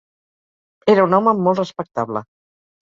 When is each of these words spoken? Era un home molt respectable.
Era 0.95 1.05
un 1.11 1.15
home 1.19 1.37
molt 1.45 1.63
respectable. 1.65 2.29